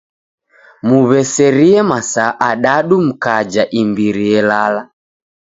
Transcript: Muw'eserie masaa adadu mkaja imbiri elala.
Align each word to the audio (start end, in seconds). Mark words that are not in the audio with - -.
Muw'eserie 0.87 1.79
masaa 1.91 2.31
adadu 2.49 2.95
mkaja 3.07 3.63
imbiri 3.81 4.25
elala. 4.39 4.81